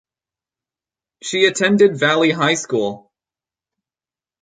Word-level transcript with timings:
She 1.21 1.45
attended 1.45 1.99
Valley 1.99 2.31
High 2.31 2.55
School. 2.55 3.11